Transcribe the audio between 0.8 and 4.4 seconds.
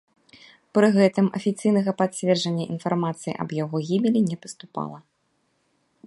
гэтым афіцыйнага пацверджання інфармацыі аб яго гібелі не